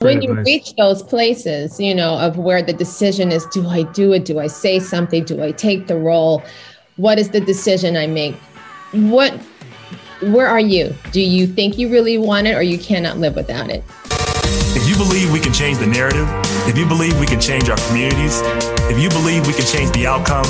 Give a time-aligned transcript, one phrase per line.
[0.00, 4.14] when you reach those places, you know, of where the decision is do I do
[4.14, 4.24] it?
[4.24, 5.24] Do I say something?
[5.24, 6.42] Do I take the role?
[6.96, 8.34] What is the decision I make?
[8.92, 9.34] What
[10.22, 10.94] where are you?
[11.12, 13.84] Do you think you really want it or you cannot live without it?
[14.74, 16.26] If you believe we can change the narrative,
[16.66, 18.40] if you believe we can change our communities,
[18.88, 20.48] if you believe we can change the outcomes,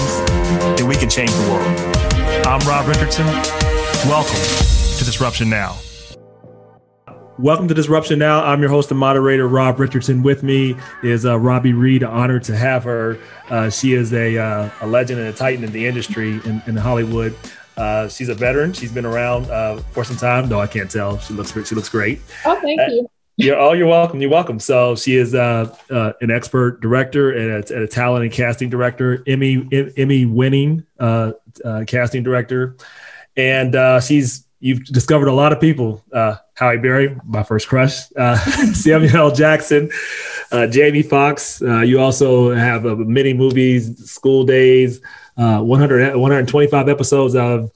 [0.78, 2.46] then we can change the world.
[2.46, 3.26] I'm Rob Richardson.
[4.06, 4.40] Welcome
[4.98, 5.76] to Disruption Now.
[7.40, 8.44] Welcome to Disruption Now.
[8.44, 10.22] I'm your host and moderator, Rob Richardson.
[10.22, 12.04] With me is uh, Robi Reed.
[12.04, 13.18] Honored to have her.
[13.48, 16.76] Uh, she is a, uh, a legend and a titan in the industry in, in
[16.76, 17.34] Hollywood.
[17.78, 18.74] Uh, she's a veteran.
[18.74, 21.18] She's been around uh, for some time, though I can't tell.
[21.18, 22.20] She looks she looks great.
[22.44, 23.08] Oh, thank you.
[23.38, 24.20] You're, oh, you're welcome.
[24.20, 24.58] You're welcome.
[24.60, 28.68] So she is uh, uh, an expert director and a, and a, talent and casting
[28.68, 31.32] director, Emmy Emmy winning uh,
[31.64, 32.76] uh, casting director,
[33.34, 36.04] and uh, she's you've discovered a lot of people.
[36.12, 38.36] Uh, Halle Berry, my first crush, uh,
[38.72, 39.30] Samuel L.
[39.30, 39.90] Jackson,
[40.52, 41.60] uh, Jamie Foxx.
[41.62, 45.00] Uh, you also have uh, many movies, School Daze,
[45.36, 47.70] uh, 100, 125 episodes of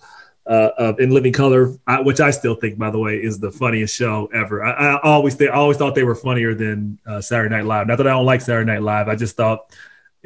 [0.47, 3.51] uh, of In Living Color, I, which I still think, by the way, is the
[3.51, 4.63] funniest show ever.
[4.63, 7.87] I, I always think, I always thought they were funnier than Saturday Night Live.
[7.87, 9.75] Not that I don't like Saturday Night Live, I just thought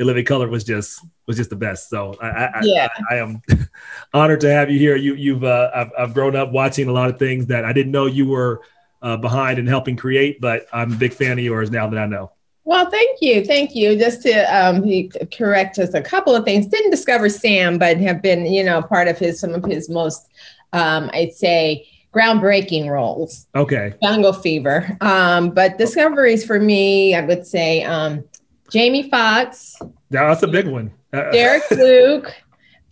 [0.04, 1.88] Living Color was just was just the best.
[1.88, 2.88] So I, I yeah.
[3.10, 3.42] I, I, am
[4.14, 4.96] honored to have you here.
[4.96, 7.92] You you've uh, I've, I've grown up watching a lot of things that I didn't
[7.92, 8.62] know you were
[9.02, 12.06] uh, behind and helping create, but I'm a big fan of yours now that I
[12.06, 12.32] know.
[12.64, 13.96] Well, thank you, thank you.
[13.96, 14.84] Just to um,
[15.32, 16.66] correct just a couple of things.
[16.66, 20.28] Didn't discover Sam, but have been you know part of his some of his most
[20.72, 23.46] um, I'd say groundbreaking roles.
[23.54, 23.94] Okay.
[24.02, 24.96] Jungle Fever.
[25.00, 28.24] Um, but discoveries for me, I would say um,
[28.70, 29.76] Jamie Foxx.
[30.10, 30.92] Yeah, that's a big one.
[31.12, 32.32] Uh, Derek Luke.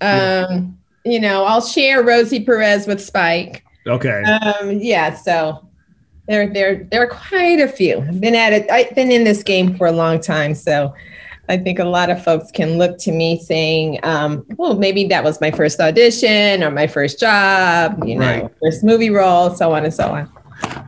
[0.01, 3.65] Um, you know, I'll share Rosie Perez with Spike.
[3.87, 4.23] Okay.
[4.23, 5.67] Um, yeah, so
[6.27, 7.99] there, there, there are quite a few.
[7.99, 8.71] I've been at it.
[8.71, 10.93] I've been in this game for a long time, so
[11.49, 15.23] I think a lot of folks can look to me saying, um, "Well, maybe that
[15.23, 18.51] was my first audition or my first job, you know, right.
[18.61, 20.33] first movie role, so on and so on."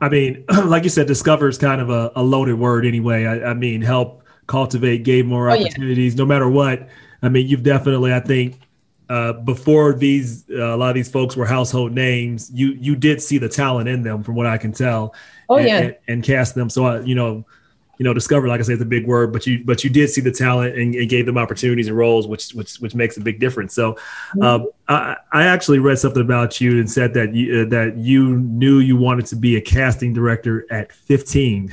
[0.01, 3.27] I mean, like you said, discover is kind of a, a loaded word anyway.
[3.27, 6.19] I, I mean, help cultivate, gave more opportunities, oh, yeah.
[6.19, 6.89] no matter what.
[7.23, 8.59] I mean, you've definitely, I think,
[9.09, 13.23] uh, before these uh, a lot of these folks were household names, you you did
[13.23, 15.15] see the talent in them, from what I can tell.
[15.49, 16.69] Oh and, yeah, and, and cast them.
[16.69, 17.47] So I, you know,
[17.99, 20.09] you know, discover, like I say, it's a big word, but you but you did
[20.09, 23.21] see the talent and, and gave them opportunities and roles, which which which makes a
[23.21, 23.75] big difference.
[23.75, 23.99] So,
[24.41, 28.37] um, I, I actually read something about you and said that you uh, that you
[28.37, 31.71] knew you wanted to be a casting director at 15.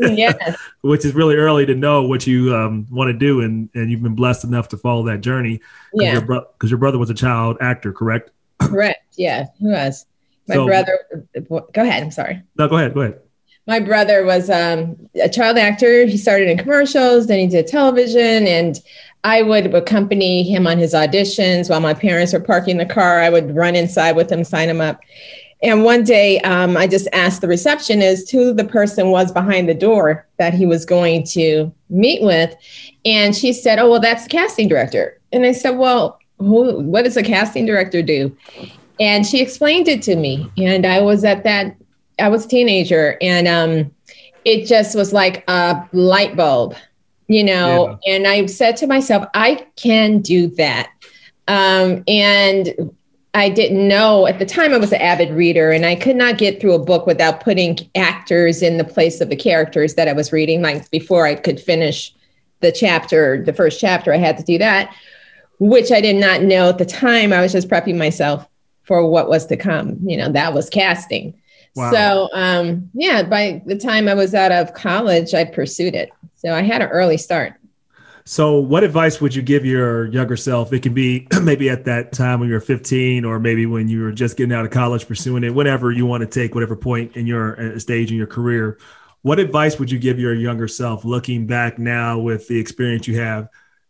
[0.00, 0.58] Yes.
[0.80, 4.02] which is really early to know what you um, want to do, and and you've
[4.02, 5.60] been blessed enough to follow that journey.
[5.94, 6.10] Yeah.
[6.10, 8.30] Because your, bro- your brother was a child actor, correct?
[8.58, 9.04] Correct.
[9.16, 10.04] Yeah, he was.
[10.48, 10.98] My so, brother.
[11.48, 12.02] Go ahead.
[12.02, 12.42] I'm sorry.
[12.58, 12.92] No, go ahead.
[12.92, 13.20] Go ahead
[13.66, 16.04] my brother was um, a child actor.
[16.06, 18.80] He started in commercials, then he did television, and
[19.22, 23.20] I would accompany him on his auditions while my parents were parking the car.
[23.20, 25.00] I would run inside with him, sign him up.
[25.62, 29.74] And one day, um, I just asked the receptionist who the person was behind the
[29.74, 32.54] door that he was going to meet with.
[33.04, 35.20] And she said, Oh, well, that's the casting director.
[35.32, 38.34] And I said, Well, who, what does a casting director do?
[38.98, 40.50] And she explained it to me.
[40.56, 41.76] And I was at that
[42.20, 43.90] I was a teenager and um,
[44.44, 46.74] it just was like a light bulb,
[47.28, 47.98] you know.
[48.06, 48.14] Yeah.
[48.14, 50.90] And I said to myself, I can do that.
[51.48, 52.92] Um, and
[53.34, 56.38] I didn't know at the time I was an avid reader and I could not
[56.38, 60.12] get through a book without putting actors in the place of the characters that I
[60.12, 60.62] was reading.
[60.62, 62.12] Like before I could finish
[62.60, 64.92] the chapter, the first chapter, I had to do that,
[65.60, 67.32] which I did not know at the time.
[67.32, 68.46] I was just prepping myself
[68.82, 69.98] for what was to come.
[70.02, 71.39] You know, that was casting.
[71.76, 71.92] Wow.
[71.92, 76.10] So, um, yeah, by the time I was out of college, I pursued it.
[76.36, 77.54] So I had an early start.
[78.24, 80.72] So, what advice would you give your younger self?
[80.72, 84.12] It can be maybe at that time when you're 15, or maybe when you were
[84.12, 87.26] just getting out of college, pursuing it, whatever you want to take, whatever point in
[87.26, 88.78] your uh, stage in your career.
[89.22, 93.20] What advice would you give your younger self looking back now with the experience you
[93.20, 93.48] have?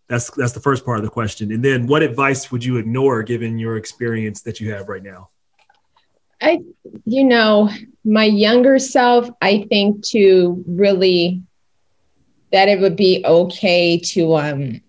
[0.08, 1.52] That's that's the first part of the question.
[1.52, 5.28] And then, what advice would you ignore given your experience that you have right now?
[6.40, 6.60] I,
[7.04, 7.70] you know,
[8.04, 11.42] my younger self, I think to really
[12.52, 14.80] that it would be okay to um,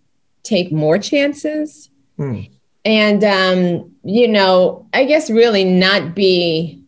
[0.44, 1.90] take more chances.
[2.18, 2.42] Hmm.
[2.84, 6.84] And, um, you know, I guess really not be,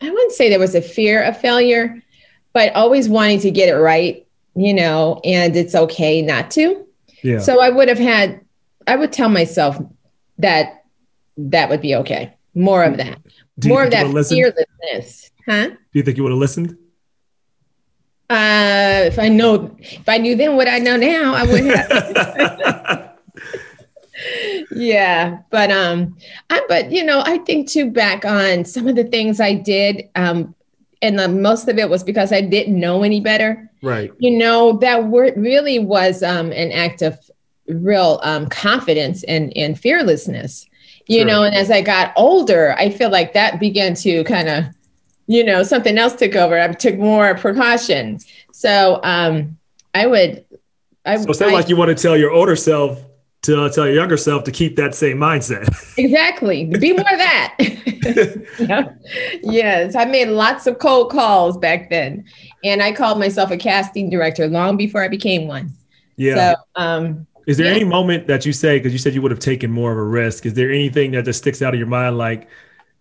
[0.00, 2.02] I wouldn't say there was a fear of failure,
[2.52, 6.86] but always wanting to get it right, you know, and it's okay not to.
[7.22, 7.40] Yeah.
[7.40, 8.40] So I would have had,
[8.86, 9.76] I would tell myself
[10.38, 10.84] that
[11.36, 12.34] that would be okay.
[12.54, 13.18] More of that.
[13.64, 15.30] More of that fearlessness.
[15.46, 15.70] Huh?
[15.70, 16.76] Do you think you would have listened?
[18.28, 23.16] Uh, if I know, if I knew then what I know now, I would have.
[24.70, 26.16] yeah, but um,
[26.48, 30.08] I but you know, I think too back on some of the things I did.
[30.14, 30.54] Um,
[31.02, 33.70] and the, most of it was because I didn't know any better.
[33.82, 34.12] Right.
[34.18, 37.18] You know, that word really was um, an act of
[37.68, 40.66] real um, confidence and, and fearlessness.
[41.10, 41.26] You sure.
[41.26, 44.64] know, and as I got older, I feel like that began to kind of,
[45.26, 46.56] you know, something else took over.
[46.56, 48.20] I took more precaution.
[48.52, 49.58] So um,
[49.92, 50.44] I would.
[51.04, 53.02] I, so it sounds like you want to tell your older self
[53.42, 55.68] to tell your younger self to keep that same mindset.
[55.98, 56.66] exactly.
[56.66, 57.56] Be more of that.
[59.42, 59.96] Yes.
[59.96, 62.24] I made lots of cold calls back then.
[62.62, 65.72] And I called myself a casting director long before I became one.
[66.16, 66.54] Yeah.
[66.54, 67.74] So, um, is there yeah.
[67.74, 70.04] any moment that you say, because you said you would have taken more of a
[70.04, 72.48] risk, is there anything that just sticks out of your mind like,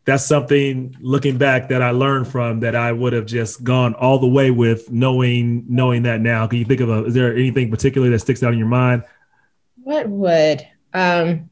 [0.06, 4.18] that's something looking back that I learned from that I would have just gone all
[4.18, 6.48] the way with knowing knowing that now.
[6.48, 9.04] Can you think of a is there anything particular that sticks out in your mind?
[9.84, 11.52] What would um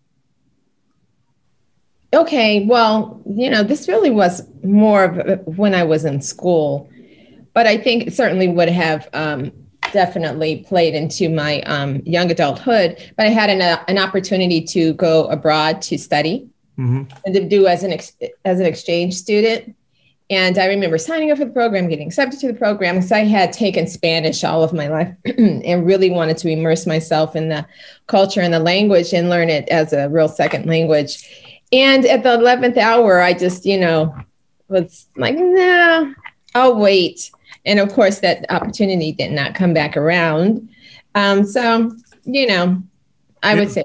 [2.11, 6.89] okay, well, you know, this really was more of when I was in school,
[7.53, 9.51] but I think it certainly would have um,
[9.91, 12.97] definitely played into my um, young adulthood.
[13.15, 17.03] But I had an, uh, an opportunity to go abroad to study mm-hmm.
[17.25, 19.75] and to do as an ex- as an exchange student.
[20.29, 23.19] And I remember signing up for the program, getting accepted to the program because I
[23.19, 27.65] had taken Spanish all of my life and really wanted to immerse myself in the
[28.07, 31.25] culture and the language and learn it as a real second language.
[31.71, 34.15] And at the 11th hour, I just, you know,
[34.67, 36.13] was like, no,
[36.53, 37.31] I'll wait.
[37.67, 40.69] And of course, that opportunity did not come back around.
[41.13, 41.91] Um, so,
[42.23, 42.81] you know,
[43.43, 43.59] I yeah.
[43.59, 43.83] would say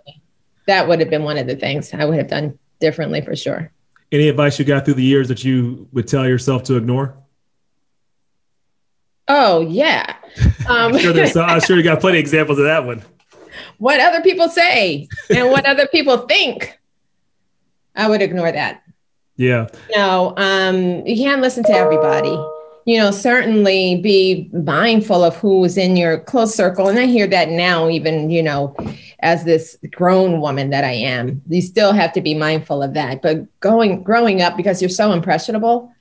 [0.66, 3.72] that would have been one of the things I would have done differently for sure.
[4.12, 7.16] Any advice you got through the years that you would tell yourself to ignore?
[9.26, 10.16] Oh yeah,
[10.68, 13.02] um, I'm, sure there's, I'm sure you got plenty of examples of that one.
[13.78, 16.78] What other people say and what other people think,
[17.96, 18.82] I would ignore that.
[19.36, 19.68] Yeah.
[19.94, 22.36] No, um, you can't listen to everybody
[22.84, 26.88] you know, certainly be mindful of who's in your close circle.
[26.88, 28.74] And I hear that now, even, you know,
[29.20, 33.22] as this grown woman that I am, you still have to be mindful of that.
[33.22, 35.92] But going, growing up, because you're so impressionable,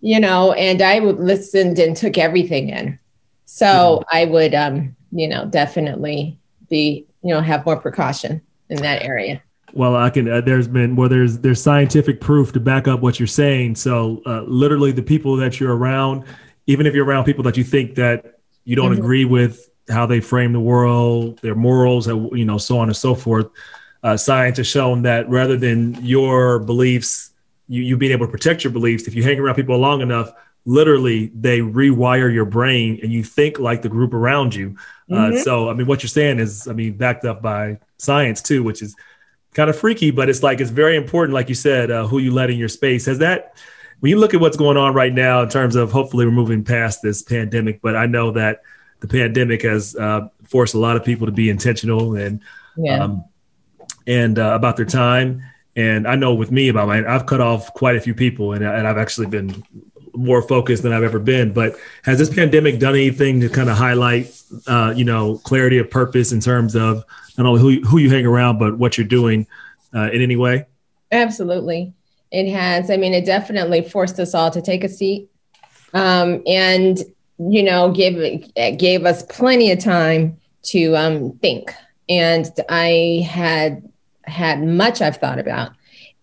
[0.00, 2.98] you know, and I would listened and took everything in.
[3.46, 4.16] So mm-hmm.
[4.16, 6.38] I would, um, you know, definitely
[6.68, 9.42] be, you know, have more precaution in that area.
[9.72, 10.28] Well, I can.
[10.28, 13.76] Uh, there's been well, there's there's scientific proof to back up what you're saying.
[13.76, 16.24] So, uh, literally, the people that you're around,
[16.66, 19.00] even if you're around people that you think that you don't mm-hmm.
[19.00, 22.96] agree with how they frame the world, their morals, uh, you know, so on and
[22.96, 23.48] so forth.
[24.02, 27.30] Uh, science has shown that rather than your beliefs,
[27.68, 30.32] you you being able to protect your beliefs, if you hang around people long enough,
[30.64, 34.76] literally they rewire your brain and you think like the group around you.
[35.10, 35.38] Uh, mm-hmm.
[35.38, 38.82] so, I mean, what you're saying is, I mean, backed up by science too, which
[38.82, 38.94] is
[39.54, 42.32] kind of freaky, but it's like it's very important, like you said, uh, who you
[42.32, 43.06] let in your space.
[43.06, 43.54] Has that
[44.00, 46.64] when you look at what's going on right now in terms of hopefully we're moving
[46.64, 48.62] past this pandemic, but I know that
[49.00, 52.40] the pandemic has uh, forced a lot of people to be intentional and
[52.76, 53.04] yeah.
[53.04, 53.24] um,
[54.06, 55.42] and uh, about their time.
[55.76, 58.64] And I know with me about my, I've cut off quite a few people, and,
[58.64, 59.62] and I've actually been
[60.14, 61.52] more focused than I've ever been.
[61.52, 64.34] But has this pandemic done anything to kind of highlight,
[64.66, 67.04] uh, you know, clarity of purpose in terms of
[67.36, 69.46] not only who who you hang around, but what you're doing
[69.94, 70.66] uh, in any way?
[71.12, 71.92] Absolutely,
[72.30, 72.90] it has.
[72.90, 75.28] I mean, it definitely forced us all to take a seat,
[75.94, 76.98] um, and
[77.38, 81.72] you know, gave gave us plenty of time to um, think.
[82.08, 83.88] And I had
[84.24, 85.72] had much I've thought about,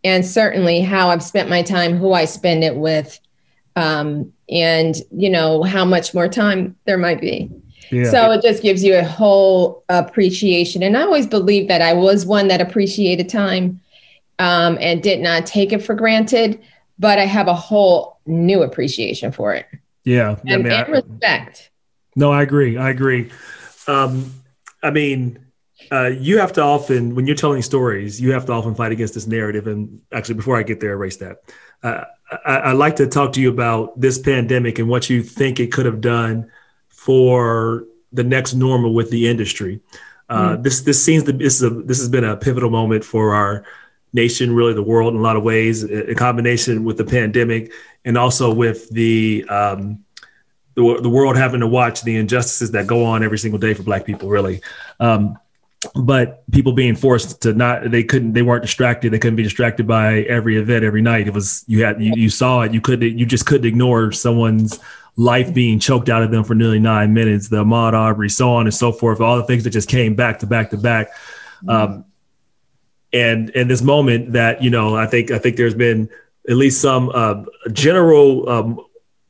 [0.03, 3.20] and certainly how I've spent my time, who I spend it with,
[3.77, 7.50] um, and you know how much more time there might be.
[7.91, 8.10] Yeah.
[8.10, 10.81] So it just gives you a whole appreciation.
[10.84, 13.79] And I always believed that I was one that appreciated time
[14.39, 16.60] um, and did not take it for granted,
[16.98, 19.67] but I have a whole new appreciation for it.
[20.03, 20.38] Yeah.
[20.46, 21.69] And, I mean, and respect.
[22.15, 22.77] no, I agree.
[22.77, 23.29] I agree.
[23.88, 24.34] Um,
[24.81, 25.39] I mean,
[25.91, 29.13] uh, you have to often, when you're telling stories, you have to often fight against
[29.13, 29.67] this narrative.
[29.67, 31.43] And actually, before I get there, erase that.
[31.84, 32.03] Uh,
[32.46, 35.72] I, would like to talk to you about this pandemic and what you think it
[35.72, 36.51] could have done
[36.89, 39.79] for the next normal with the industry.
[40.29, 40.63] Uh, mm.
[40.63, 43.63] This this seems to this is a, this has been a pivotal moment for our
[44.12, 45.84] nation, really the world in a lot of ways.
[45.84, 47.72] In combination with the pandemic
[48.03, 50.03] and also with the um,
[50.75, 53.84] the, the world having to watch the injustices that go on every single day for
[53.84, 54.62] Black people, really.
[55.00, 55.38] Um,
[56.04, 59.88] but people being forced to not they couldn't they weren't distracted they couldn't be distracted
[59.88, 63.18] by every event every night it was you had you, you saw it you couldn't
[63.18, 64.80] you just couldn't ignore someone's
[65.18, 68.68] life being choked out of them for nearly nine minutes, the Ahmaud Arbery so on
[68.68, 71.10] and so forth, all the things that just came back to back to back.
[71.63, 71.70] Mm-hmm.
[71.70, 72.06] Um,
[73.12, 76.10] and in this moment that, you know, I think, I think there's been
[76.48, 78.80] at least some uh, general um,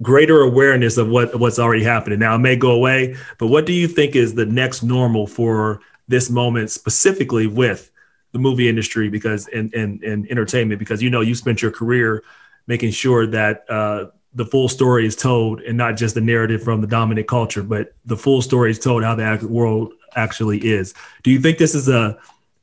[0.01, 2.19] greater awareness of what what's already happening.
[2.19, 5.81] Now it may go away, but what do you think is the next normal for
[6.07, 7.91] this moment specifically with
[8.31, 12.23] the movie industry because and and, and entertainment because you know you spent your career
[12.67, 16.81] making sure that uh, the full story is told and not just the narrative from
[16.81, 20.93] the dominant culture, but the full story is told how the world actually is.
[21.23, 22.17] Do you think this is a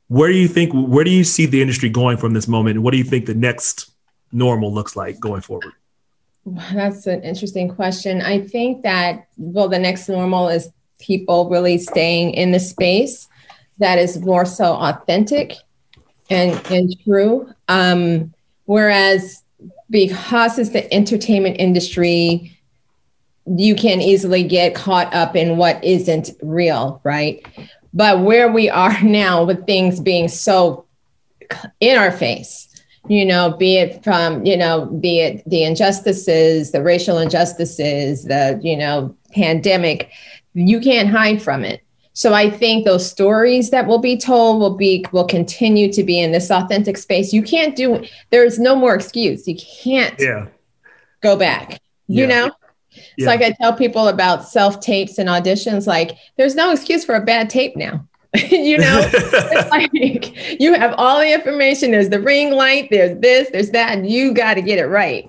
[0.07, 2.83] where do you think where do you see the industry going from this moment and
[2.83, 3.91] what do you think the next
[4.31, 5.73] normal looks like going forward?
[6.45, 8.21] That's an interesting question.
[8.21, 13.27] I think that well the next normal is people really staying in the space
[13.79, 15.53] that is more so authentic
[16.29, 17.53] and and true.
[17.67, 18.33] Um,
[18.65, 19.43] whereas
[19.89, 22.51] because it's the entertainment industry,
[23.45, 27.45] you can easily get caught up in what isn't real, right?
[27.93, 30.85] But where we are now with things being so
[31.79, 32.67] in our face,
[33.07, 38.59] you know, be it from, you know, be it the injustices, the racial injustices, the,
[38.63, 40.09] you know, pandemic,
[40.55, 41.84] you can't hide from it.
[42.15, 46.19] So I think those stories that will be told will be will continue to be
[46.19, 47.33] in this authentic space.
[47.33, 49.45] You can't do there's no more excuse.
[49.47, 50.47] You can't yeah.
[51.21, 51.81] go back.
[52.07, 52.27] You yeah.
[52.27, 52.51] know?
[52.91, 53.27] It's yeah.
[53.27, 57.21] like I tell people about self tapes and auditions, like there's no excuse for a
[57.21, 58.07] bad tape now.
[58.49, 59.09] you know,
[59.69, 61.91] like you have all the information.
[61.91, 65.27] There's the ring light, there's this, there's that, and you got to get it right.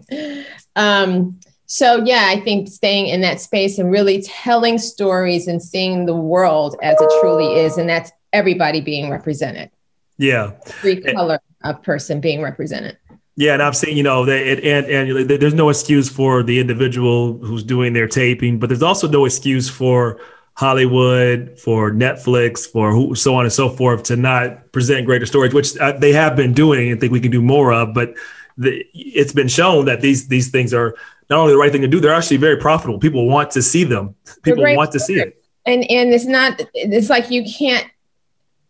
[0.76, 6.06] Um, so yeah i think staying in that space and really telling stories and seeing
[6.06, 9.70] the world as it truly is and that's everybody being represented
[10.18, 12.96] yeah every color of person being represented
[13.38, 17.37] yeah, and I've seen, you know, that and and there's no excuse for the individual
[17.37, 20.18] who's doing their taping, but there's also no excuse for
[20.54, 25.52] Hollywood, for Netflix, for who, so on and so forth to not present greater stories,
[25.52, 26.90] which uh, they have been doing.
[26.90, 28.14] and think we can do more of, but
[28.56, 30.96] the, it's been shown that these these things are
[31.28, 32.99] not only the right thing to do, they're actually very profitable.
[32.99, 34.14] People want to see them.
[34.42, 35.42] People want to see it.
[35.64, 36.61] And and it's not.
[36.75, 37.87] It's like you can't.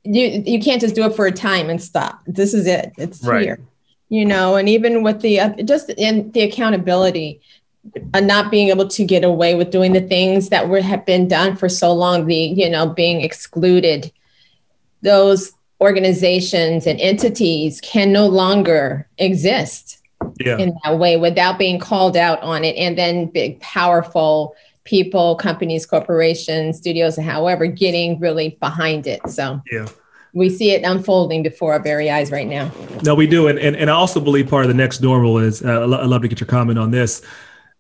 [0.05, 2.23] You you can't just do it for a time and stop.
[2.27, 2.93] This is it.
[2.97, 3.43] It's right.
[3.43, 3.61] here.
[4.09, 7.41] You know, and even with the uh, just in the accountability,
[8.15, 11.29] uh, not being able to get away with doing the things that were have been
[11.29, 12.27] done for so long.
[12.27, 14.11] The you know being excluded.
[15.03, 20.01] Those organizations and entities can no longer exist
[20.39, 20.59] yeah.
[20.59, 22.77] in that way without being called out on it.
[22.77, 24.55] And then big, powerful
[24.85, 29.21] people, companies, corporations, studios, however, getting really behind it.
[29.29, 29.87] So, yeah.
[30.33, 32.71] We see it unfolding before our very eyes right now.
[33.03, 33.49] No, we do.
[33.49, 36.21] And, and, and I also believe part of the next normal is uh, I'd love
[36.23, 37.23] to get your comment on this.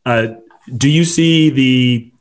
[0.06, 0.28] Uh,
[0.78, 2.12] do you see the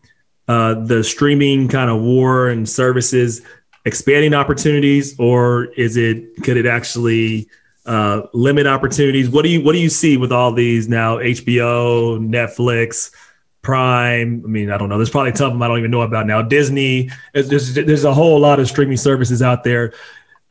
[0.48, 3.44] uh, the streaming kind of war and services
[3.86, 7.48] expanding opportunities, or is it could it actually
[7.86, 9.30] uh, limit opportunities.
[9.30, 11.18] What do you what do you see with all these now?
[11.18, 13.12] HBO, Netflix,
[13.62, 14.42] Prime.
[14.44, 14.98] I mean, I don't know.
[14.98, 16.42] There's probably a ton of them I don't even know about now.
[16.42, 17.10] Disney.
[17.34, 19.94] There's there's a whole lot of streaming services out there.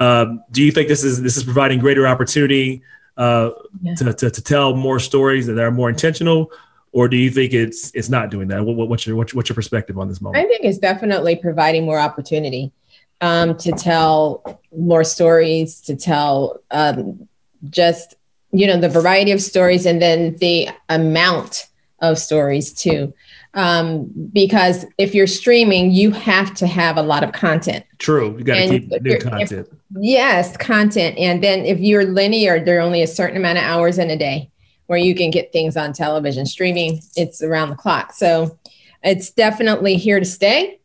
[0.01, 2.83] Um, do you think this is this is providing greater opportunity
[3.17, 3.51] uh,
[3.81, 3.95] yeah.
[3.95, 6.51] to, to, to tell more stories that are more intentional,
[6.93, 8.65] or do you think it's it's not doing that?
[8.65, 10.45] What, what's your what's your perspective on this moment?
[10.45, 12.73] I think it's definitely providing more opportunity
[13.21, 17.29] um, to tell more stories, to tell um,
[17.71, 18.15] just,
[18.53, 21.69] you know, the variety of stories and then the amount
[22.01, 23.15] of stories too.
[23.55, 27.85] Um, because if you're streaming, you have to have a lot of content.
[27.99, 28.37] True.
[28.37, 29.69] You got to keep new content.
[29.71, 31.17] If, yes, content.
[31.19, 34.17] And then if you're linear, there are only a certain amount of hours in a
[34.17, 34.51] day
[34.87, 36.47] where you can get things on television.
[36.47, 38.13] Streaming, it's around the clock.
[38.13, 38.59] So
[39.05, 40.81] it's definitely here to stay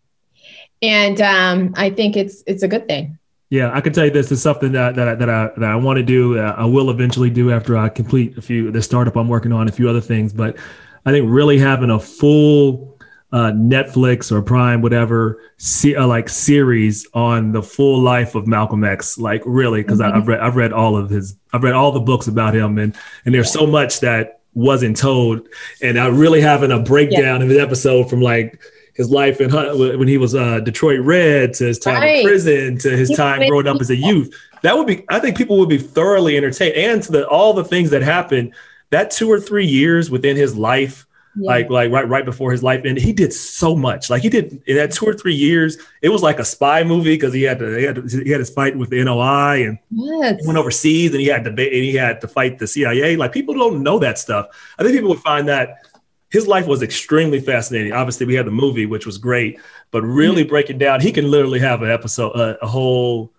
[0.82, 3.18] and um, I think it's it's a good thing.
[3.50, 5.76] Yeah, I can tell you this is something that that I, that I, that I
[5.76, 6.38] want to do.
[6.38, 9.68] Uh, I will eventually do after I complete a few the startup I'm working on,
[9.68, 10.34] a few other things.
[10.34, 10.58] But
[11.06, 12.98] I think really having a full
[13.32, 18.84] uh, Netflix or Prime, whatever, see, uh, like series on the full life of Malcolm
[18.84, 20.18] X, like really, because mm-hmm.
[20.18, 22.96] I've read I've read all of his I've read all the books about him, and
[23.26, 25.48] and there's so much that wasn't told,
[25.82, 27.44] and I really having a breakdown yeah.
[27.44, 28.60] of his episode from like
[29.00, 32.18] his life in when he was uh, Detroit Red to his time right.
[32.18, 34.36] in prison to his time growing up as a youth.
[34.62, 37.64] That would be, I think, people would be thoroughly entertained, and to the all the
[37.64, 38.54] things that happened.
[38.90, 41.06] That two or three years within his life,
[41.38, 41.48] yeah.
[41.48, 44.10] like like right right before his life, and he did so much.
[44.10, 47.14] Like he did in that two or three years, it was like a spy movie
[47.14, 49.80] because he had to he had to, he had his fight with the NOI and
[49.92, 50.46] yes.
[50.46, 53.16] went overseas and he had to and he had to fight the CIA.
[53.16, 54.48] Like people don't know that stuff.
[54.78, 55.86] I think people would find that
[56.30, 57.92] his life was extremely fascinating.
[57.94, 59.60] Obviously, we had the movie, which was great,
[59.92, 60.50] but really mm-hmm.
[60.50, 63.34] breaking down, he can literally have an episode, uh, a whole,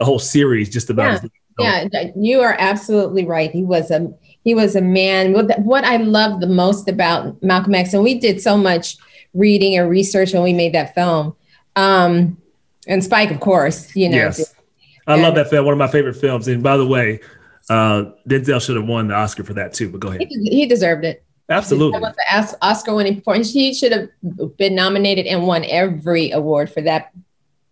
[0.00, 1.22] a whole series just about.
[1.58, 3.50] Yeah, yeah, you are absolutely right.
[3.50, 4.12] He was a
[4.44, 5.32] he was a man.
[5.32, 8.98] What I love the most about Malcolm X, and we did so much
[9.32, 11.34] reading and research when we made that film,
[11.74, 12.36] um,
[12.86, 13.96] and Spike, of course.
[13.96, 14.54] You know, yes.
[15.06, 15.64] I and, love that film.
[15.64, 16.46] One of my favorite films.
[16.48, 17.20] And by the way,
[17.70, 19.90] uh, Denzel should have won the Oscar for that too.
[19.90, 20.26] But go ahead.
[20.28, 21.24] He, he deserved it.
[21.48, 22.00] Absolutely.
[22.00, 23.52] That was the Oscar winning performance.
[23.52, 27.12] He should have been nominated and won every award for that.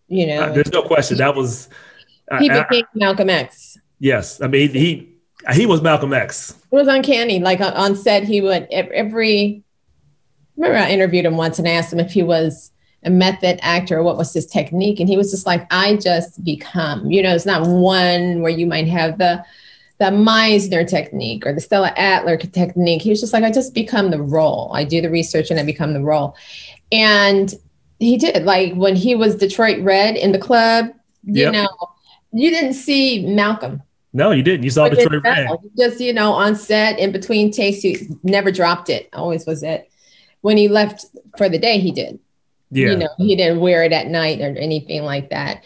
[0.09, 1.19] You know, uh, there's no question.
[1.19, 1.69] That was
[2.31, 3.79] uh, he became Malcolm X.
[3.99, 5.09] Yes, I mean he
[5.53, 6.51] he was Malcolm X.
[6.71, 7.41] It was uncanny.
[7.41, 9.63] Like on, on set, he would every.
[10.57, 12.71] Remember, I interviewed him once and I asked him if he was
[13.03, 16.45] a method actor or what was his technique, and he was just like, "I just
[16.45, 19.45] become." You know, it's not one where you might have the
[19.99, 23.03] the Meisner technique or the Stella Adler technique.
[23.03, 24.71] He was just like, I just become the role.
[24.75, 26.37] I do the research and I become the role.
[26.91, 27.53] And
[27.99, 28.45] he did.
[28.45, 30.87] Like when he was Detroit Red in the club,
[31.23, 31.53] you yep.
[31.53, 31.69] know,
[32.33, 33.83] you didn't see Malcolm.
[34.13, 34.65] No, you didn't.
[34.65, 35.49] You saw Detroit Red.
[35.77, 39.09] Just, you know, on set in between takes, he never dropped it.
[39.13, 39.91] Always was it.
[40.41, 41.07] When he left
[41.39, 42.19] for the day, he did.
[42.71, 42.91] Yeah.
[42.91, 45.65] You know, he didn't wear it at night or anything like that.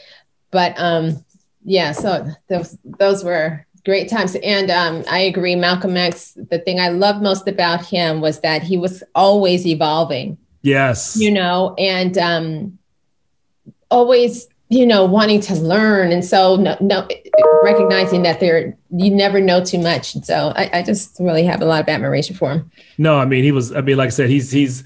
[0.51, 1.25] But um,
[1.65, 4.37] yeah, so those those were great times.
[4.43, 8.63] And um, I agree, Malcolm X, the thing I loved most about him was that
[8.63, 10.37] he was always evolving.
[10.61, 11.17] Yes.
[11.19, 12.79] You know, and um,
[13.91, 16.13] always, you know, wanting to learn.
[16.13, 17.09] And so, no, no,
[17.65, 20.15] recognizing that there, you never know too much.
[20.15, 22.71] And so I, I just really have a lot of admiration for him.
[22.99, 24.85] No, I mean, he was, I mean, like I said, he's, he's,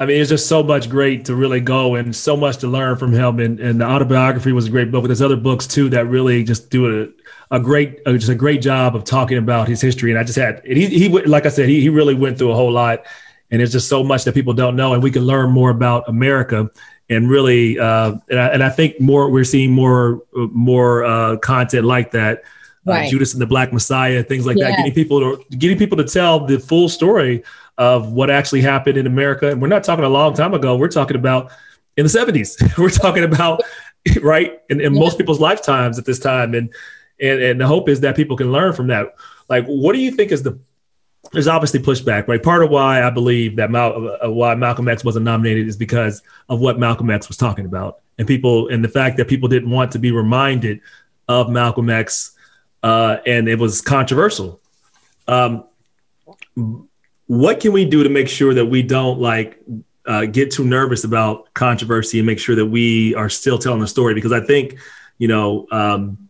[0.00, 2.96] I mean, it's just so much great to really go and so much to learn
[2.96, 3.38] from him.
[3.38, 5.02] And, and the autobiography was a great book.
[5.02, 7.12] But there's other books too that really just do it
[7.50, 10.10] a great, uh, just a great job of talking about his history.
[10.10, 12.54] And I just had, he, he, like I said, he, he really went through a
[12.54, 13.04] whole lot.
[13.50, 16.08] And it's just so much that people don't know, and we can learn more about
[16.08, 16.70] America.
[17.10, 21.84] And really, uh, and, I, and I think more, we're seeing more, more uh, content
[21.84, 22.44] like that.
[22.86, 23.06] Uh, right.
[23.06, 24.70] Uh, Judas and the Black Messiah, things like yeah.
[24.70, 27.42] that, getting people to getting people to tell the full story
[27.80, 29.48] of what actually happened in America.
[29.48, 30.76] And we're not talking a long time ago.
[30.76, 31.50] We're talking about
[31.96, 32.78] in the 70s.
[32.78, 33.62] we're talking about
[34.20, 35.00] right in, in yeah.
[35.00, 36.54] most people's lifetimes at this time.
[36.54, 36.72] And
[37.18, 39.14] and and the hope is that people can learn from that.
[39.48, 40.58] Like, what do you think is the
[41.32, 42.42] there's obviously pushback, right?
[42.42, 46.22] Part of why I believe that Mal- uh, why Malcolm X wasn't nominated is because
[46.50, 49.70] of what Malcolm X was talking about, and people, and the fact that people didn't
[49.70, 50.80] want to be reminded
[51.28, 52.32] of Malcolm X,
[52.82, 54.60] uh, and it was controversial.
[55.28, 55.64] Um,
[57.30, 59.62] what can we do to make sure that we don't like
[60.04, 63.86] uh, get too nervous about controversy and make sure that we are still telling the
[63.86, 64.14] story?
[64.14, 64.80] Because I think,
[65.18, 66.28] you know, um,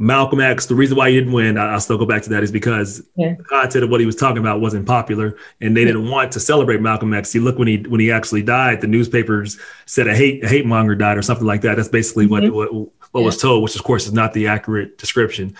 [0.00, 2.50] Malcolm X, the reason why he didn't win, I'll still go back to that, is
[2.50, 3.36] because yeah.
[3.38, 6.40] the content of what he was talking about wasn't popular, and they didn't want to
[6.40, 7.30] celebrate Malcolm X.
[7.30, 10.66] See, look when he when he actually died, the newspapers said a hate a hate
[10.66, 11.76] monger died or something like that.
[11.76, 12.52] That's basically mm-hmm.
[12.52, 13.26] what what, what yeah.
[13.26, 15.54] was told, which of course is not the accurate description.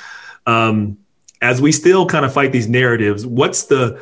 [0.44, 0.98] Um,
[1.40, 4.00] as we still kind of fight these narratives, what's the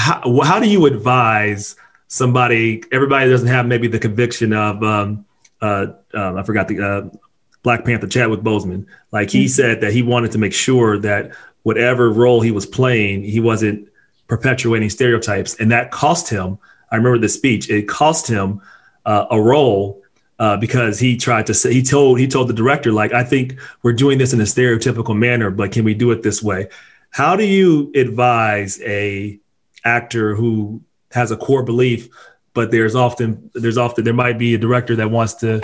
[0.00, 1.76] how, how do you advise
[2.08, 2.82] somebody?
[2.90, 5.26] Everybody doesn't have maybe the conviction of um,
[5.60, 7.16] uh, um, I forgot the uh,
[7.62, 8.86] Black Panther Chadwick Boseman.
[9.12, 9.48] Like he mm-hmm.
[9.48, 11.32] said that he wanted to make sure that
[11.62, 13.88] whatever role he was playing, he wasn't
[14.26, 16.58] perpetuating stereotypes, and that cost him.
[16.90, 17.68] I remember the speech.
[17.68, 18.62] It cost him
[19.04, 20.02] uh, a role
[20.38, 23.60] uh, because he tried to say he told he told the director like I think
[23.82, 26.68] we're doing this in a stereotypical manner, but can we do it this way?
[27.10, 29.38] How do you advise a
[29.84, 32.08] actor who has a core belief,
[32.54, 35.60] but there's often there's often there might be a director that wants to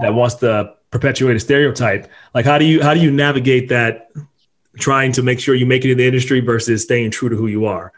[0.00, 2.10] that wants to perpetuate a stereotype.
[2.34, 4.10] Like how do you how do you navigate that
[4.78, 7.46] trying to make sure you make it in the industry versus staying true to who
[7.46, 7.92] you are?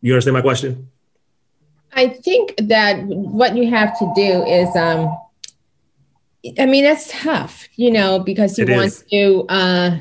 [0.00, 0.90] You understand my question?
[1.92, 5.16] I think that what you have to do is um
[6.58, 9.04] I mean that's tough, you know, because you it want is.
[9.10, 9.98] to uh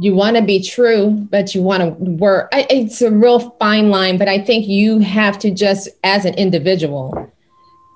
[0.00, 2.48] you want to be true, but you want to work.
[2.52, 7.32] It's a real fine line, but I think you have to just, as an individual,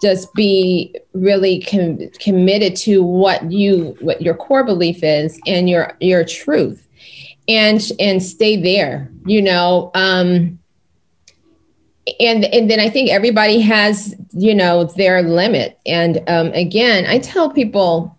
[0.01, 5.97] just be really com- committed to what you what your core belief is and your
[6.01, 6.87] your truth
[7.49, 10.59] and and stay there you know um
[12.21, 17.19] and and then i think everybody has you know their limit and um again i
[17.19, 18.18] tell people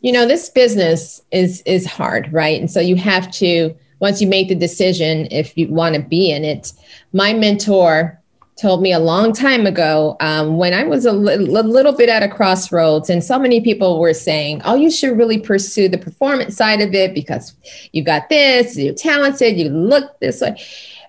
[0.00, 4.26] you know this business is is hard right and so you have to once you
[4.26, 6.72] make the decision if you want to be in it
[7.12, 8.20] my mentor
[8.60, 12.10] told me a long time ago um, when I was a, li- a little bit
[12.10, 15.96] at a crossroads, and so many people were saying, "Oh, you should really pursue the
[15.96, 17.54] performance side of it because
[17.92, 20.60] you got this, you're talented, you look this way."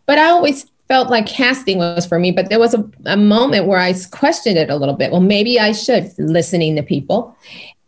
[0.05, 3.65] But I always felt like casting was for me, but there was a, a moment
[3.65, 5.11] where I questioned it a little bit.
[5.11, 7.35] Well, maybe I should listening to people.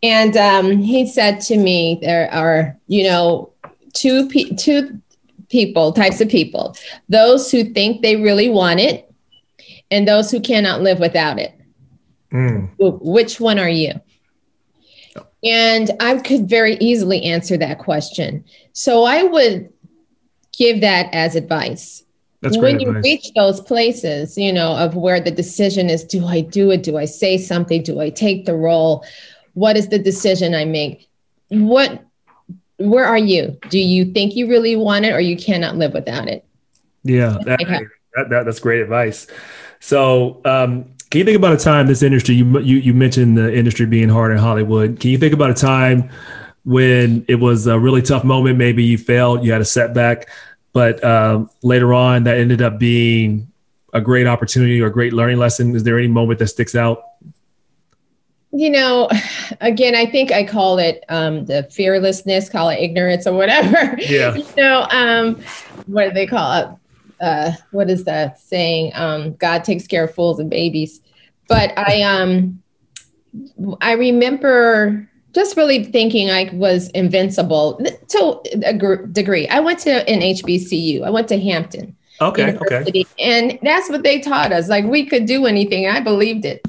[0.02, 3.52] And um, he said to me, there are, you know,
[3.94, 5.00] two, pe- two
[5.48, 6.76] people, types of people,
[7.08, 9.10] those who think they really want it
[9.90, 11.58] and those who cannot live without it.
[12.32, 12.70] Mm.
[12.78, 13.92] Which one are you?
[15.44, 18.44] And I could very easily answer that question.
[18.72, 19.72] So I would
[20.56, 22.02] give that as advice.
[22.40, 23.04] That's when you advice.
[23.04, 26.82] reach those places, you know, of where the decision is do I do it?
[26.82, 27.82] Do I say something?
[27.82, 29.04] Do I take the role?
[29.54, 31.08] What is the decision I make?
[31.48, 32.04] What
[32.78, 33.58] where are you?
[33.68, 36.44] Do you think you really want it or you cannot live without it?
[37.04, 37.58] Yeah, that,
[38.14, 39.26] that, that that's great advice.
[39.80, 43.54] So, um, can you think about a time this industry you you you mentioned the
[43.54, 44.98] industry being hard in Hollywood?
[44.98, 46.10] Can you think about a time
[46.64, 48.58] when it was a really tough moment?
[48.58, 50.28] Maybe you failed, you had a setback,
[50.72, 53.52] but uh, later on that ended up being
[53.92, 55.76] a great opportunity or a great learning lesson.
[55.76, 57.04] Is there any moment that sticks out?
[58.56, 59.10] You know,
[59.60, 63.96] again, I think I call it um, the fearlessness, call it ignorance or whatever.
[63.98, 64.34] Yeah.
[64.34, 65.42] you know, um,
[65.86, 66.68] what do they call it?
[67.20, 68.92] Uh, what is that saying?
[68.94, 71.00] Um, God takes care of fools and babies
[71.48, 72.62] but I um
[73.80, 78.72] I remember just really thinking I was invincible to a
[79.08, 79.48] degree.
[79.48, 81.02] I went to an HBCU.
[81.02, 81.96] I went to Hampton.
[82.20, 82.52] Okay.
[82.52, 83.10] University, okay.
[83.18, 84.68] And that's what they taught us.
[84.68, 85.88] Like we could do anything.
[85.88, 86.64] I believed it.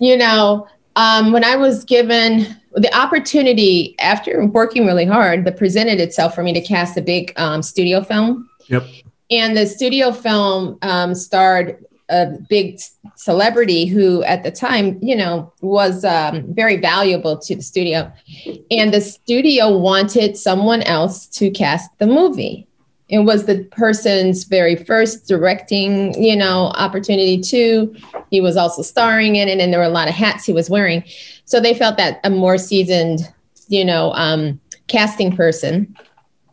[0.00, 0.66] You know,
[0.98, 6.42] um, when I was given the opportunity after working really hard, that presented itself for
[6.42, 8.50] me to cast a big um, studio film.
[8.66, 8.84] Yep.
[9.30, 12.80] And the studio film um, starred a big
[13.16, 18.10] celebrity who at the time you know was um, very valuable to the studio
[18.70, 22.67] and the studio wanted someone else to cast the movie
[23.08, 27.94] it was the person's very first directing you know opportunity too
[28.30, 30.68] he was also starring in it and there were a lot of hats he was
[30.68, 31.02] wearing
[31.44, 33.20] so they felt that a more seasoned
[33.68, 35.96] you know um, casting person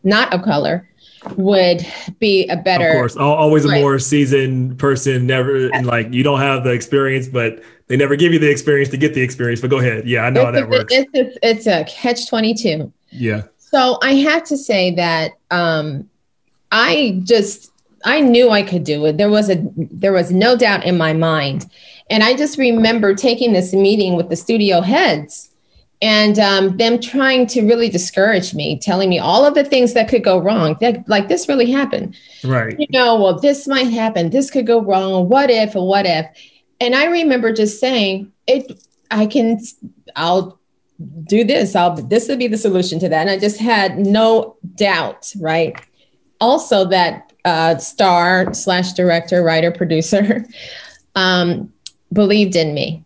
[0.02, 0.88] not of color
[1.36, 1.84] would
[2.18, 2.88] be a better.
[2.88, 5.26] Of course, always a more seasoned person.
[5.26, 8.96] Never like you don't have the experience, but they never give you the experience to
[8.96, 9.60] get the experience.
[9.60, 10.06] But go ahead.
[10.06, 10.92] Yeah, I know it's how that a, works.
[10.94, 12.92] It's a, it's a catch twenty two.
[13.10, 13.42] Yeah.
[13.58, 16.08] So I have to say that um,
[16.72, 17.70] I just
[18.04, 19.16] I knew I could do it.
[19.16, 21.70] There was a there was no doubt in my mind,
[22.10, 25.50] and I just remember taking this meeting with the studio heads
[26.02, 30.08] and um, them trying to really discourage me, telling me all of the things that
[30.08, 30.76] could go wrong.
[30.80, 32.78] That, like this really happened, right?
[32.78, 34.30] You know, well, this might happen.
[34.30, 35.28] This could go wrong.
[35.28, 35.74] What if?
[35.74, 36.26] And what if?
[36.80, 38.84] And I remember just saying, "It.
[39.10, 39.58] I can.
[40.14, 40.58] I'll
[41.24, 41.74] do this.
[41.74, 41.94] I'll.
[41.94, 45.80] This would be the solution to that." And I just had no doubt, right?
[46.40, 50.44] Also, that uh, star slash director, writer, producer
[51.14, 51.72] um,
[52.12, 53.04] believed in me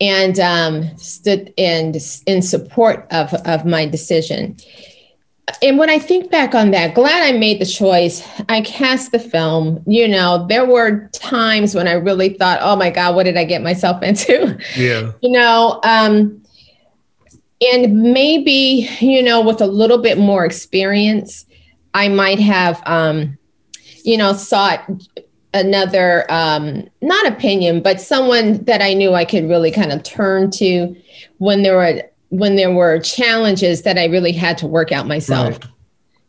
[0.00, 1.94] and um, stood in
[2.26, 4.56] in support of of my decision.
[5.62, 8.26] And when I think back on that, glad I made the choice.
[8.48, 9.82] I cast the film.
[9.86, 13.44] You know, there were times when I really thought, "Oh my God, what did I
[13.44, 15.12] get myself into?" Yeah.
[15.22, 16.42] you know, um,
[17.72, 21.46] and maybe you know, with a little bit more experience,
[21.94, 23.38] I might have, um,
[24.04, 24.88] you know, sought
[25.54, 30.50] another um, not opinion but someone that i knew i could really kind of turn
[30.50, 30.94] to
[31.38, 35.52] when there were when there were challenges that i really had to work out myself.
[35.52, 35.64] Right.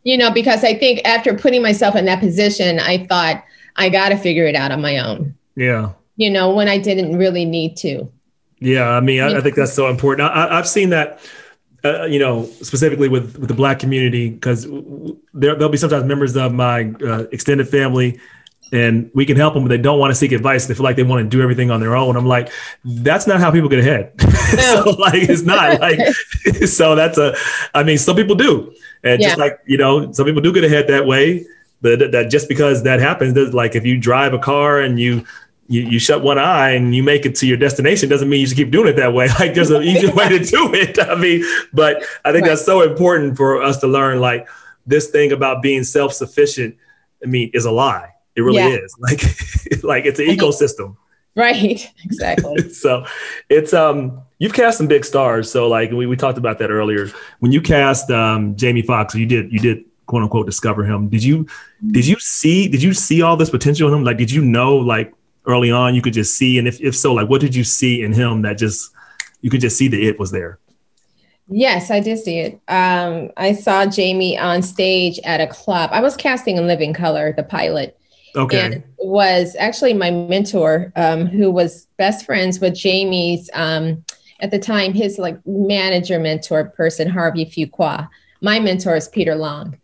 [0.04, 3.44] you know because i think after putting myself in that position i thought
[3.76, 5.36] i got to figure it out on my own.
[5.56, 5.94] Yeah.
[6.18, 8.10] You know when i didn't really need to.
[8.60, 10.30] Yeah i mean i, I think that's so important.
[10.30, 11.20] I, i've seen that
[11.86, 14.66] uh, you know, specifically with, with the black community, because
[15.34, 18.20] there, there'll be sometimes members of my uh, extended family
[18.72, 20.66] and we can help them, but they don't want to seek advice.
[20.66, 22.18] They feel like they want to do everything on their own.
[22.18, 22.52] I'm like,
[22.84, 24.14] that's not how people get ahead.
[24.56, 26.00] So like, it's not like,
[26.68, 27.36] so that's a,
[27.74, 28.74] I mean, some people do.
[29.04, 29.30] And yeah.
[29.30, 31.46] just like, you know, some people do get ahead that way,
[31.82, 35.26] but that, that just because that happens, like if you drive a car and you,
[35.68, 38.48] you, you shut one eye and you make it to your destination doesn't mean you
[38.48, 39.28] should keep doing it that way.
[39.40, 41.00] Like there's an easier way to do it.
[41.10, 42.50] I mean, but I think right.
[42.50, 44.48] that's so important for us to learn like
[44.86, 46.76] this thing about being self-sufficient,
[47.24, 48.78] I mean, is a lie it really yeah.
[48.78, 48.96] is.
[49.00, 49.22] Like
[49.84, 50.96] like it's an ecosystem.
[51.36, 51.92] Right.
[52.04, 52.70] Exactly.
[52.70, 53.06] so
[53.50, 55.52] it's um you've cast some big stars.
[55.52, 57.10] So like we, we talked about that earlier.
[57.40, 61.10] When you cast um Jamie Foxx, you did you did quote unquote discover him.
[61.10, 61.48] Did you
[61.92, 64.04] did you see did you see all this potential in him?
[64.04, 65.14] Like did you know like
[65.48, 68.02] early on you could just see and if if so, like what did you see
[68.02, 68.92] in him that just
[69.42, 70.60] you could just see that it was there?
[71.48, 72.60] Yes, I did see it.
[72.68, 75.92] Um, I saw Jamie on stage at a club.
[75.94, 77.96] I was casting in Living Color, the pilot,
[78.36, 78.66] Okay.
[78.66, 84.04] And was actually my mentor, um, who was best friends with Jamie's um,
[84.42, 88.10] at the time his like manager mentor person Harvey Fuqua.
[88.42, 89.78] My mentor is Peter Long,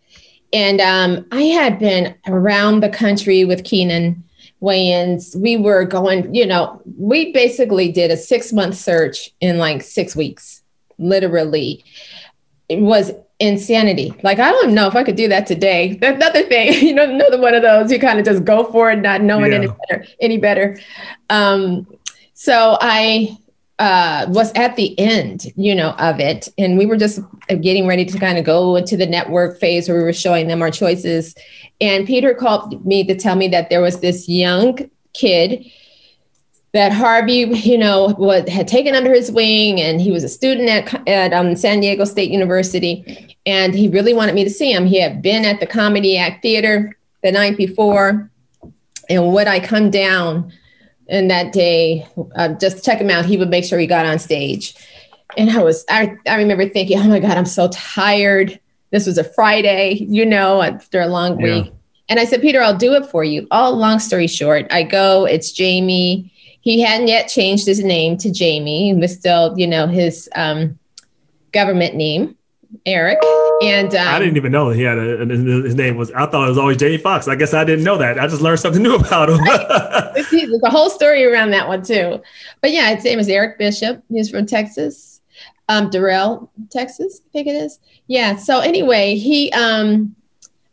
[0.52, 4.24] and um, I had been around the country with Keenen
[4.62, 5.36] Wayans.
[5.36, 10.16] We were going, you know, we basically did a six month search in like six
[10.16, 10.62] weeks,
[10.98, 11.84] literally.
[12.70, 14.14] It was insanity.
[14.24, 15.94] Like I don't know if I could do that today.
[16.02, 16.74] That's another thing.
[16.92, 19.52] You know, another one of those you kind of just go for it, not knowing
[19.52, 19.58] yeah.
[19.58, 20.06] any better.
[20.20, 20.78] Any better.
[21.30, 21.88] Um,
[22.34, 23.38] so I
[23.82, 27.20] uh, was at the end, you know, of it, and we were just
[27.62, 30.62] getting ready to kind of go into the network phase where we were showing them
[30.62, 31.34] our choices.
[31.82, 35.66] And Peter called me to tell me that there was this young kid
[36.74, 40.70] that Harvey, you know, was, had taken under his wing, and he was a student
[40.70, 44.86] at, at um, San Diego State University, and he really wanted me to see him.
[44.86, 48.30] He had been at the Comedy Act Theater the night before,
[49.10, 50.54] and would I come down?
[51.12, 53.26] And that day, uh, just check him out.
[53.26, 54.74] He would make sure he got on stage.
[55.38, 58.60] And I was, I, I remember thinking, oh my God, I'm so tired.
[58.92, 61.46] This was a Friday, you know, after a long yeah.
[61.46, 61.74] week.
[62.10, 63.48] And I said, Peter, I'll do it for you.
[63.52, 66.32] All long story short, I go, it's Jamie.
[66.62, 68.88] He hadn't yet changed his name to Jamie.
[68.88, 70.78] He was still, you know, his um,
[71.52, 72.38] government name.
[72.86, 73.20] Eric.
[73.62, 76.12] And um, I didn't even know he had a, his name was.
[76.12, 77.28] I thought it was always Jamie Foxx.
[77.28, 78.20] I guess I didn't know that.
[78.20, 79.40] I just learned something new about him.
[80.14, 82.22] There's a whole story around that one too.
[82.62, 84.04] But yeah, his name is Eric Bishop.
[84.10, 85.22] He's from Texas,
[85.70, 87.22] um, Terrell, Texas.
[87.26, 87.80] I think it is.
[88.08, 88.36] Yeah.
[88.36, 89.52] So anyway, he.
[89.52, 90.16] Um,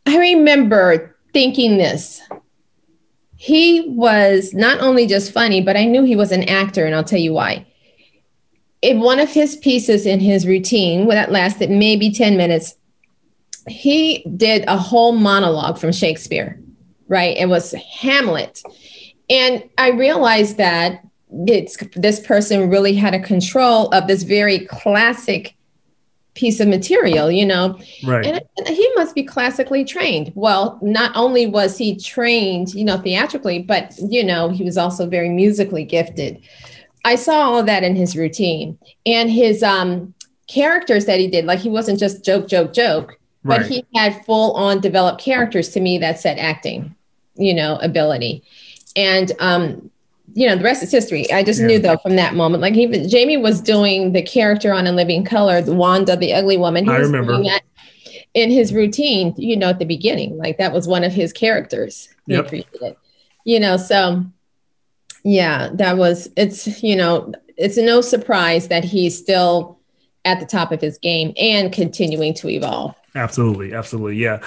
[0.06, 2.22] I remember thinking this.
[3.37, 7.04] He was not only just funny, but I knew he was an actor, and I'll
[7.04, 7.67] tell you why
[8.82, 12.74] in one of his pieces in his routine well, that lasted maybe 10 minutes
[13.68, 16.58] he did a whole monologue from shakespeare
[17.08, 17.36] right?
[17.36, 18.62] It was hamlet.
[19.28, 21.02] And i realized that
[21.46, 25.54] it's this person really had a control of this very classic
[26.34, 27.78] piece of material you know?
[28.06, 28.24] Right.
[28.24, 30.32] And, and he must be classically trained.
[30.34, 35.06] Well not only was he trained you know theatrically but you know he was also
[35.06, 36.40] very musically gifted
[37.09, 40.12] I saw all of that in his routine and his um,
[40.47, 41.47] characters that he did.
[41.47, 43.61] Like he wasn't just joke, joke, joke, right.
[43.61, 46.94] but he had full on developed characters to me that said acting,
[47.35, 48.44] you know, ability.
[48.94, 49.90] And, um,
[50.35, 51.33] you know, the rest is history.
[51.33, 51.66] I just yeah.
[51.68, 55.25] knew though from that moment, like even Jamie was doing the character on In Living
[55.25, 56.85] Color, the Wanda, the ugly woman.
[56.85, 57.62] He I remember that
[58.35, 62.11] in his routine, you know, at the beginning, like that was one of his characters.
[62.27, 62.53] Yep.
[63.44, 64.27] You know, so
[65.24, 69.78] yeah, that was it's you know it's no surprise that he's still
[70.24, 72.94] at the top of his game and continuing to evolve.
[73.14, 74.40] Absolutely, absolutely, yeah.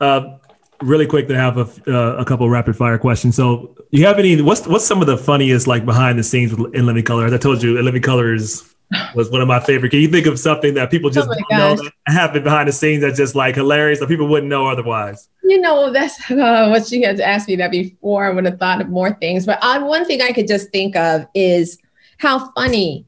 [0.00, 0.36] Uh,
[0.82, 3.36] really quick to have a, uh, a couple rapid fire questions.
[3.36, 4.40] So, you have any?
[4.42, 7.26] What's what's some of the funniest like behind the scenes in Living Color?
[7.26, 8.74] As I told you, in Living Color is
[9.14, 9.90] was one of my favorite.
[9.90, 12.72] Can you think of something that people just oh don't know that happened behind the
[12.72, 15.28] scenes that's just like hilarious that people wouldn't know otherwise?
[15.42, 18.26] You know, that's uh, what she had asked me that before.
[18.26, 20.94] I would have thought of more things, but I, one thing I could just think
[20.96, 21.78] of is
[22.18, 23.06] how funny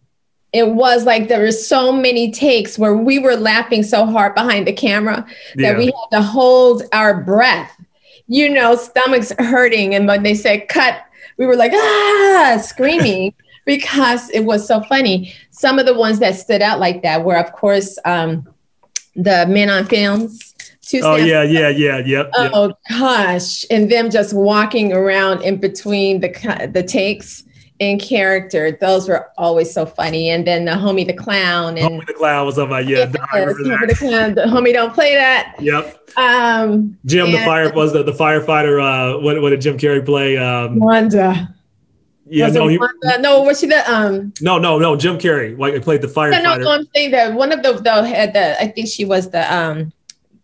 [0.52, 1.04] it was.
[1.04, 5.26] Like there were so many takes where we were laughing so hard behind the camera
[5.56, 5.78] that yeah.
[5.78, 7.72] we had to hold our breath.
[8.26, 11.02] You know, stomachs hurting, and when they said cut,
[11.38, 13.32] we were like ah, screaming
[13.68, 15.34] because it was so funny.
[15.50, 18.48] Some of the ones that stood out like that were, of course, um,
[19.14, 20.54] the men on films.
[21.02, 22.30] oh yeah, yeah, yeah, yep.
[22.34, 27.44] Oh gosh, and them just walking around in between the the takes
[27.78, 28.72] in character.
[28.72, 30.30] Those were always so funny.
[30.30, 33.00] And then the homie the clown and homie the clown was on my yeah.
[33.00, 34.34] Yes, homie the clown.
[34.34, 35.56] The homie don't play that.
[35.60, 36.10] Yep.
[36.16, 38.80] Um, Jim the fire was the, the firefighter.
[38.80, 40.38] Uh, what what did Jim Carrey play?
[40.38, 41.54] Um, Wanda.
[42.30, 42.78] Yeah, no, he,
[43.20, 44.32] no, was she the um?
[44.40, 44.96] No, no, no.
[44.96, 46.42] Jim Carrey, like he played the firefighter.
[46.42, 48.60] No, no, I'm saying that one of the the had the.
[48.60, 49.92] I think she was the um,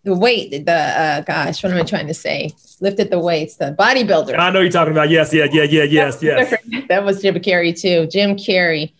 [0.04, 0.64] the weight.
[0.64, 2.52] The uh, gosh, what am I trying to say?
[2.80, 3.56] Lifted the weights.
[3.56, 4.38] The bodybuilder.
[4.38, 5.10] I know you're talking about.
[5.10, 6.54] Yes, yeah, yeah, yeah, yes, yes.
[6.88, 8.06] that was Jim Carrey too.
[8.06, 8.92] Jim Carrey.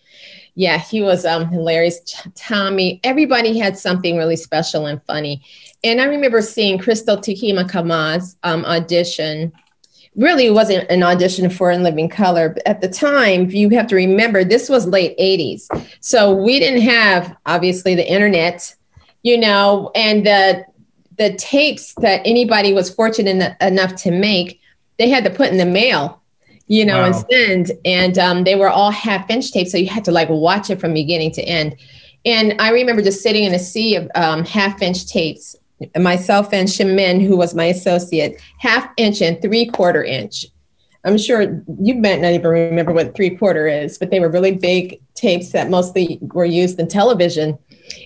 [0.55, 1.99] Yeah, he was um hilarious.
[2.35, 2.99] Tommy.
[3.03, 5.43] Everybody had something really special and funny.
[5.83, 9.51] And I remember seeing Crystal T'Keyah Keymáh um audition
[10.15, 12.49] really wasn't an audition for In Living Color.
[12.49, 15.67] But at the time, you have to remember this was late 80s.
[15.99, 18.75] So we didn't have obviously the internet,
[19.23, 20.65] you know, and the
[21.17, 24.59] the tapes that anybody was fortunate enough to make,
[24.97, 26.21] they had to put in the mail,
[26.67, 27.05] you know, wow.
[27.05, 27.71] and send.
[27.85, 29.71] And um, they were all half inch tapes.
[29.71, 31.77] So you had to like watch it from beginning to end.
[32.25, 35.55] And I remember just sitting in a sea of um, half inch tapes
[35.97, 40.45] myself and Shemin, who was my associate, half inch and three quarter inch.
[41.03, 44.53] I'm sure you might not even remember what three quarter is, but they were really
[44.53, 47.59] big tapes that mostly were used in television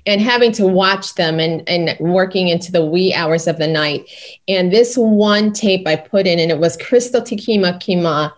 [0.05, 4.09] and having to watch them and, and working into the wee hours of the night.
[4.49, 8.33] And this one tape I put in, and it was Crystal T'Keyah Keymáh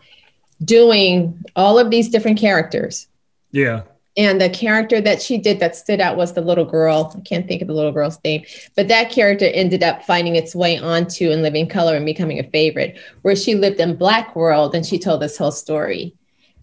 [0.63, 3.07] doing all of these different characters.
[3.51, 3.81] Yeah.
[4.17, 7.13] And the character that she did that stood out was the little girl.
[7.15, 8.43] I can't think of the little girl's name,
[8.75, 12.43] but that character ended up finding its way onto In Living Color and becoming a
[12.43, 16.13] favorite, where she lived in Black World and she told this whole story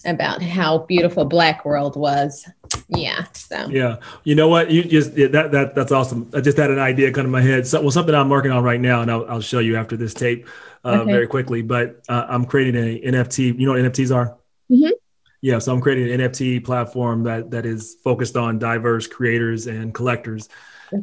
[0.05, 2.47] about how beautiful Black World was.
[2.89, 3.25] Yeah.
[3.33, 4.71] So yeah, you know what?
[4.71, 6.31] You just yeah, that that that's awesome.
[6.35, 7.67] I just had an idea come to my head.
[7.67, 10.15] So, well, something I'm working on right now, and I'll, I'll show you after this
[10.15, 10.47] tape
[10.85, 11.13] uh, okay.
[11.13, 11.63] very quickly.
[11.63, 13.59] But uh, I'm creating a NFT.
[13.59, 14.37] You know what NFTs are?
[14.71, 14.91] Mm-hmm.
[15.41, 19.95] Yeah, so I'm creating an NFT platform that that is focused on diverse creators and
[19.95, 20.49] collectors.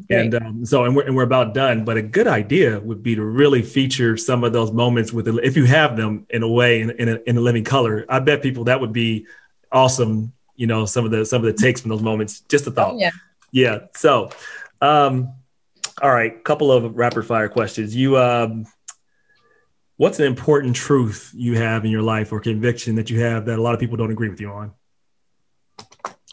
[0.09, 1.85] And um, so, and we're, and we're about done.
[1.85, 5.55] But a good idea would be to really feature some of those moments with, if
[5.55, 8.05] you have them in a way in in a, in a living color.
[8.09, 9.27] I bet people that would be
[9.71, 10.33] awesome.
[10.55, 12.41] You know, some of the some of the takes from those moments.
[12.41, 12.97] Just a thought.
[12.97, 13.11] Yeah.
[13.51, 13.79] Yeah.
[13.95, 14.31] So,
[14.81, 15.33] um,
[16.01, 17.95] all right, couple of rapid fire questions.
[17.95, 18.65] You um,
[19.97, 23.57] what's an important truth you have in your life or conviction that you have that
[23.57, 24.73] a lot of people don't agree with you on?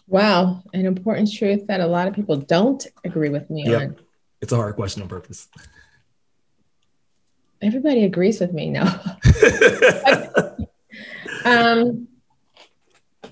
[0.08, 3.82] Wow, an important truth that a lot of people don't agree with me yep.
[3.82, 3.96] on.
[4.40, 5.48] It's a hard question on purpose.
[7.62, 9.00] Everybody agrees with me now.
[11.44, 12.08] um,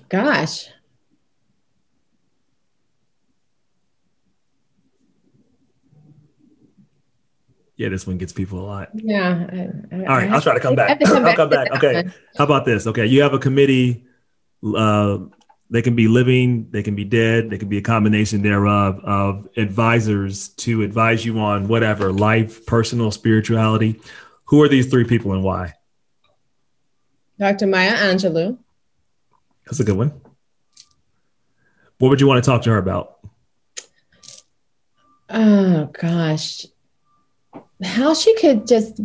[0.07, 0.69] gosh,
[7.81, 8.89] Yeah, this one gets people a lot.
[8.93, 9.47] Yeah.
[9.51, 10.99] I, I, All right, I'll try to come back.
[10.99, 11.71] To come I'll come back.
[11.71, 11.95] Okay.
[11.95, 12.13] One.
[12.37, 12.85] How about this?
[12.85, 14.05] Okay, you have a committee.
[14.63, 15.17] Uh,
[15.71, 19.47] they can be living, they can be dead, they can be a combination thereof of
[19.57, 23.99] advisors to advise you on whatever life, personal, spirituality.
[24.45, 25.73] Who are these three people and why?
[27.39, 27.65] Dr.
[27.65, 28.59] Maya Angelou.
[29.65, 30.21] That's a good one.
[31.97, 33.17] What would you want to talk to her about?
[35.31, 36.67] Oh gosh
[37.83, 39.01] how she could just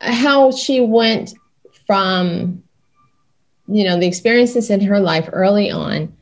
[0.00, 1.34] how she went
[1.86, 2.62] from
[3.66, 6.12] you know the experiences in her life early on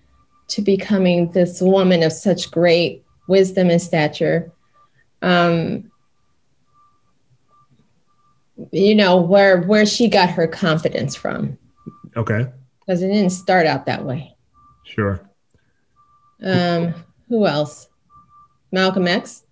[0.49, 4.53] to becoming this woman of such great wisdom and stature
[5.23, 5.91] um
[8.73, 11.59] you know where where she got her confidence from.
[12.17, 12.47] Okay.
[12.81, 14.35] Because it didn't start out that way.
[14.85, 15.29] Sure.
[16.43, 16.95] Um
[17.29, 17.89] who else?
[18.73, 19.45] Malcolm X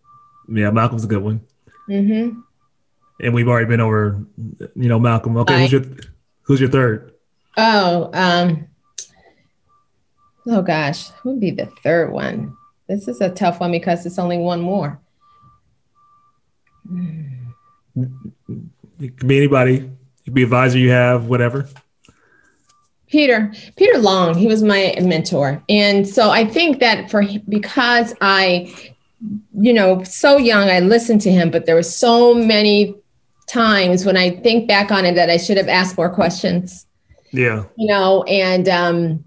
[0.48, 1.40] yeah, Malcolm's a good one.
[1.88, 2.40] Mm-hmm.
[3.20, 4.24] And we've already been over,
[4.58, 5.36] you know, Malcolm.
[5.36, 5.82] Okay, who's your
[6.42, 7.12] who's your third?
[7.56, 8.66] Oh, um,
[10.48, 12.56] oh gosh, who would be the third one?
[12.88, 15.00] This is a tough one because it's only one more.
[17.96, 19.76] It could be anybody.
[19.76, 21.68] It could be advisor you have, whatever.
[23.06, 25.62] Peter, Peter Long, he was my mentor.
[25.68, 28.93] And so I think that for because I
[29.58, 32.94] you know, so young, I listened to him, but there were so many
[33.46, 36.86] times when I think back on it that I should have asked more questions.
[37.30, 37.64] Yeah.
[37.76, 39.24] You know, and um,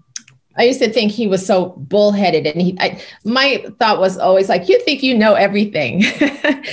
[0.56, 2.76] I used to think he was so bullheaded, and he.
[2.80, 6.02] I, my thought was always like, "You think you know everything?"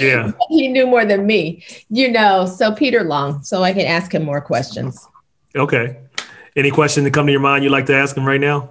[0.01, 0.31] Yeah.
[0.49, 2.45] he knew more than me, you know.
[2.45, 5.07] So Peter Long, so I can ask him more questions.
[5.55, 5.97] Okay.
[6.55, 8.69] Any question that come to your mind you'd like to ask him right now?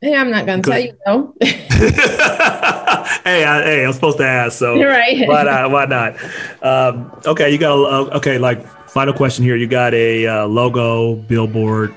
[0.00, 1.34] Hey, I'm not going to tell you no.
[3.24, 5.26] hey, I, hey, I'm supposed to ask, so right.
[5.28, 5.70] why not?
[5.70, 6.16] Why not?
[6.62, 8.38] Um, okay, you got a, uh, okay.
[8.38, 9.56] Like final question here.
[9.56, 11.94] You got a uh, logo billboard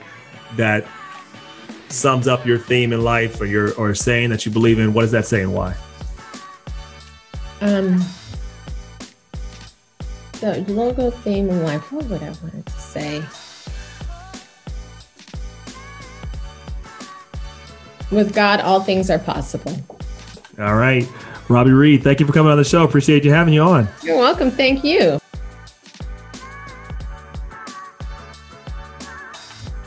[0.56, 0.86] that
[1.90, 4.94] sums up your theme in life, or your or saying that you believe in.
[4.94, 5.52] What is that saying?
[5.52, 5.76] Why?
[7.62, 8.04] Um,
[10.40, 11.92] the logo theme in life.
[11.92, 13.24] What would I want to say?
[18.12, 19.76] With God, all things are possible.
[20.60, 21.04] All right.
[21.48, 22.84] Robi Reed, thank you for coming on the show.
[22.84, 23.88] Appreciate you having you on.
[24.04, 24.52] You're welcome.
[24.52, 25.20] Thank you.